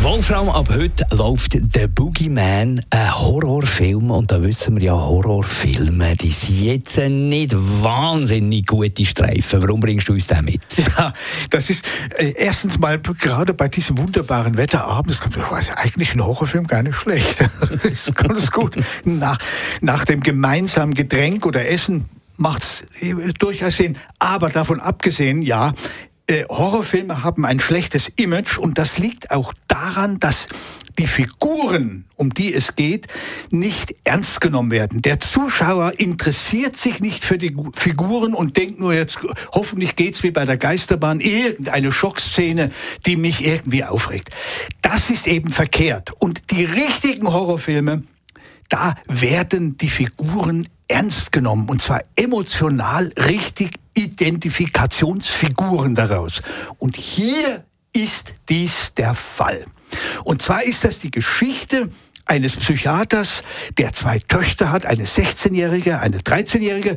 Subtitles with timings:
[0.00, 4.12] Wolfram, ab heute läuft «The Boogeyman», ein Horrorfilm.
[4.12, 9.60] Und da wissen wir ja, Horrorfilme, die sind jetzt nicht wahnsinnig gute Streifen.
[9.60, 10.62] Warum bringst du uns den mit?
[10.96, 11.12] Ja,
[11.50, 11.84] das ist
[12.16, 16.96] äh, erstens mal gerade bei diesem wunderbaren Wetter abends, also eigentlich ein Horrorfilm gar nicht
[16.96, 17.40] schlecht.
[17.40, 18.76] das ist ganz gut.
[19.04, 19.38] Nach,
[19.80, 22.04] nach dem gemeinsamen Getränk oder Essen
[22.36, 23.96] macht es äh, durchaus Sinn.
[24.18, 25.74] Aber davon abgesehen, ja,
[26.28, 30.48] äh, Horrorfilme haben ein schlechtes Image und das liegt auch daran, dass
[30.98, 33.06] die Figuren, um die es geht,
[33.50, 35.00] nicht ernst genommen werden.
[35.00, 39.20] Der Zuschauer interessiert sich nicht für die Figuren und denkt nur jetzt,
[39.52, 42.70] hoffentlich geht's wie bei der Geisterbahn, irgendeine Schockszene,
[43.06, 44.30] die mich irgendwie aufregt.
[44.82, 46.12] Das ist eben verkehrt.
[46.18, 48.02] Und die richtigen Horrorfilme,
[48.68, 56.42] da werden die Figuren ernst genommen und zwar emotional richtig Identifikationsfiguren daraus.
[56.78, 59.64] Und hier ist dies der Fall.
[60.22, 61.90] Und zwar ist das die Geschichte
[62.24, 63.42] eines Psychiaters,
[63.76, 66.96] der zwei Töchter hat, eine 16-jährige, eine 13-jährige.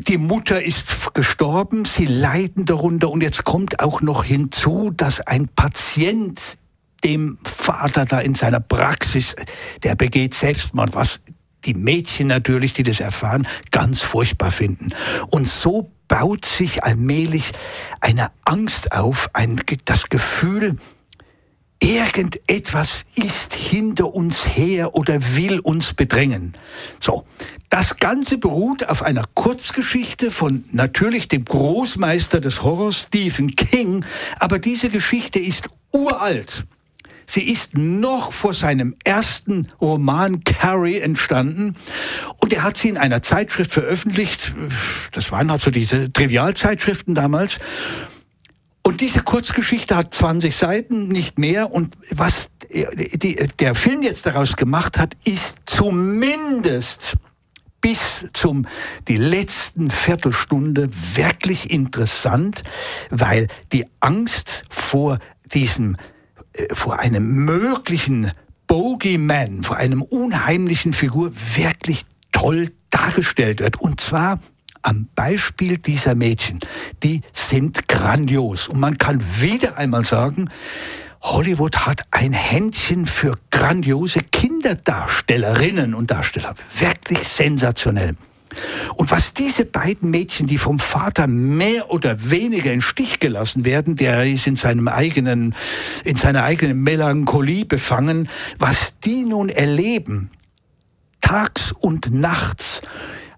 [0.00, 5.46] Die Mutter ist gestorben, sie leiden darunter und jetzt kommt auch noch hinzu, dass ein
[5.48, 6.58] Patient
[7.04, 9.36] dem Vater da in seiner Praxis,
[9.84, 11.20] der begeht Selbstmord, was
[11.66, 14.90] die Mädchen natürlich, die das erfahren, ganz furchtbar finden.
[15.28, 17.52] Und so baut sich allmählich
[18.00, 20.78] eine Angst auf, ein, das Gefühl,
[21.82, 26.54] irgendetwas ist hinter uns her oder will uns bedrängen.
[27.00, 27.26] So.
[27.68, 34.04] Das Ganze beruht auf einer Kurzgeschichte von natürlich dem Großmeister des Horrors Stephen King,
[34.38, 36.64] aber diese Geschichte ist uralt.
[37.26, 41.76] Sie ist noch vor seinem ersten Roman Carrie entstanden
[42.38, 44.54] und er hat sie in einer Zeitschrift veröffentlicht.
[45.12, 47.58] Das waren also diese Trivialzeitschriften damals.
[48.82, 51.72] Und diese Kurzgeschichte hat 20 Seiten, nicht mehr.
[51.72, 52.50] Und was
[53.58, 57.16] der Film jetzt daraus gemacht hat, ist zumindest
[57.80, 58.66] bis zum
[59.08, 62.62] die letzten Viertelstunde wirklich interessant,
[63.10, 65.18] weil die Angst vor
[65.52, 65.96] diesem
[66.72, 68.32] vor einem möglichen
[68.66, 73.80] Bogeyman, vor einem unheimlichen Figur wirklich toll dargestellt wird.
[73.80, 74.40] Und zwar
[74.82, 76.60] am Beispiel dieser Mädchen.
[77.02, 78.68] Die sind grandios.
[78.68, 80.48] Und man kann wieder einmal sagen,
[81.22, 86.54] Hollywood hat ein Händchen für grandiose Kinderdarstellerinnen und Darsteller.
[86.78, 88.14] Wirklich sensationell.
[88.94, 93.96] Und was diese beiden Mädchen, die vom Vater mehr oder weniger in Stich gelassen werden,
[93.96, 95.54] der ist in seinem eigenen,
[96.04, 98.28] in seiner eigenen Melancholie befangen,
[98.58, 100.30] was die nun erleben,
[101.20, 102.82] tags und nachts,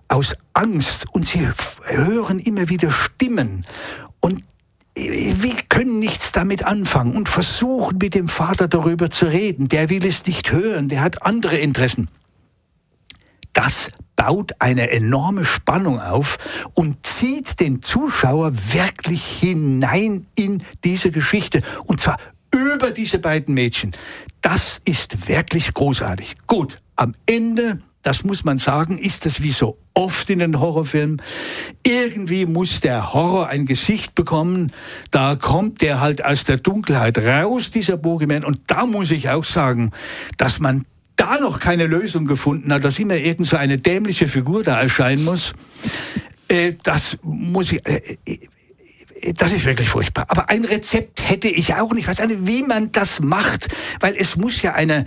[0.09, 1.47] aus Angst und sie
[1.85, 3.65] hören immer wieder Stimmen
[4.21, 4.43] und
[4.95, 9.69] wir können nichts damit anfangen und versuchen mit dem Vater darüber zu reden.
[9.69, 12.09] Der will es nicht hören, der hat andere Interessen.
[13.53, 16.39] Das baut eine enorme Spannung auf
[16.75, 21.63] und zieht den Zuschauer wirklich hinein in diese Geschichte.
[21.85, 22.19] Und zwar
[22.53, 23.93] über diese beiden Mädchen.
[24.41, 26.35] Das ist wirklich großartig.
[26.49, 31.23] Gut, am Ende, das muss man sagen, ist es wie so oft in den Horrorfilmen.
[31.87, 34.73] Irgendwie muss der Horror ein Gesicht bekommen.
[35.13, 38.45] Da kommt der halt aus der Dunkelheit raus, dieser Boogeyman.
[38.45, 39.93] Und da muss ich auch sagen,
[40.39, 40.85] dass man
[41.19, 45.25] da noch keine Lösung gefunden hat, dass immer irgend so eine dämliche Figur da erscheinen
[45.25, 45.53] muss,
[46.49, 48.17] äh, das muss ich, äh,
[49.35, 50.27] das ist wirklich furchtbar.
[50.29, 52.03] Aber ein Rezept hätte ich auch nicht.
[52.03, 53.69] Ich weiß nicht, wie man das macht,
[54.01, 55.07] weil es muss ja eine,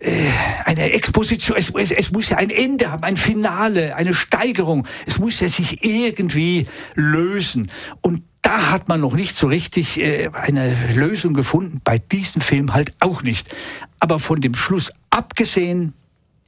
[0.00, 0.30] äh,
[0.64, 4.86] eine Exposition, es, es, es muss ja ein Ende haben, ein Finale, eine Steigerung.
[5.06, 7.70] Es muss ja sich irgendwie lösen.
[8.02, 12.72] Und da hat man noch nicht so richtig äh, eine Lösung gefunden, bei diesem Film
[12.72, 13.54] halt auch nicht.
[14.00, 15.92] Aber von dem Schluss abgesehen,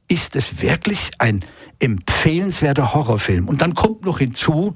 [0.07, 1.45] ist es wirklich ein
[1.77, 3.47] empfehlenswerter Horrorfilm.
[3.47, 4.73] Und dann kommt noch hinzu,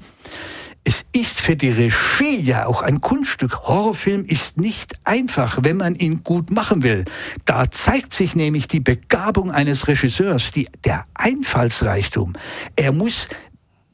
[0.84, 3.64] es ist für die Regie ja auch ein Kunststück.
[3.64, 7.04] Horrorfilm ist nicht einfach, wenn man ihn gut machen will.
[7.44, 12.34] Da zeigt sich nämlich die Begabung eines Regisseurs, die, der Einfallsreichtum.
[12.76, 13.26] Er muss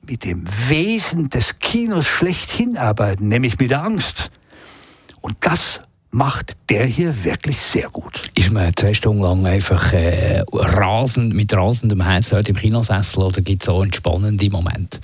[0.06, 4.31] mit dem Wesen des Kinos schlechthin arbeiten, nämlich mit der Angst.
[5.20, 5.81] Und das
[6.12, 8.31] macht der hier wirklich sehr gut.
[8.34, 13.40] Ist man zwei Stunden lang einfach äh, rasend, mit rasendem Herz dort im Kinosessel oder
[13.40, 15.00] gibt es auch entspannende Momente?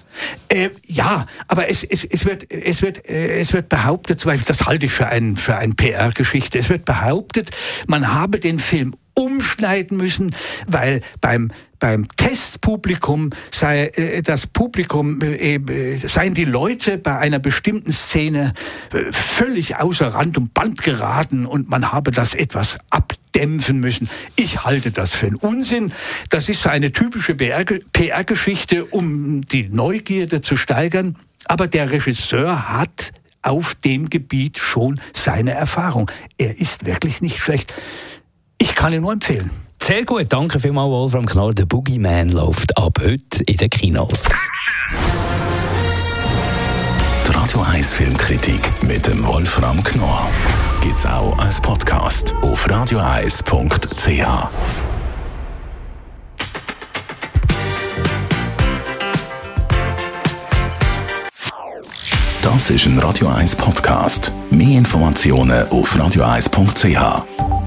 [0.48, 4.46] Äh, ja, aber es, es, es, wird, es, wird, äh, es wird behauptet, zum Beispiel,
[4.46, 7.50] das halte ich für ein, für ein PR-Geschichte, es wird behauptet,
[7.86, 10.34] man habe den Film umschneiden müssen,
[10.66, 11.50] weil beim
[11.80, 18.52] beim Testpublikum sei äh, das Publikum äh, äh, seien die Leute bei einer bestimmten Szene
[18.92, 24.08] äh, völlig außer Rand und Band geraten und man habe das etwas abdämpfen müssen.
[24.34, 25.92] Ich halte das für einen Unsinn.
[26.30, 31.16] Das ist so eine typische PR-Geschichte, um die Neugierde zu steigern.
[31.44, 33.12] Aber der Regisseur hat
[33.42, 36.10] auf dem Gebiet schon seine Erfahrung.
[36.38, 37.74] Er ist wirklich nicht schlecht.
[38.78, 39.50] Ich kann ihn nur empfehlen.
[39.82, 41.52] Sehr gut, danke vielmals, Wolfram Knorr.
[41.52, 44.22] Der Boogeyman läuft ab heute in den Kinos.
[47.26, 50.30] Die Radio 1 Filmkritik mit dem Wolfram Knorr
[50.80, 53.42] gibt es auch als Podcast auf radioeis.ch.
[62.42, 64.30] Das ist ein Radio 1 Podcast.
[64.50, 67.57] Mehr Informationen auf radioeis.ch.